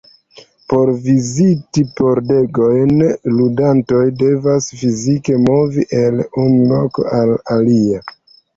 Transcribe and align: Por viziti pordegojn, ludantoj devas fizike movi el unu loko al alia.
Por 0.71 0.91
viziti 1.01 1.83
pordegojn, 1.99 2.95
ludantoj 3.35 4.01
devas 4.23 4.71
fizike 4.81 5.39
movi 5.47 5.87
el 6.01 6.19
unu 6.47 6.59
loko 6.75 7.09
al 7.23 7.39
alia. 7.61 8.05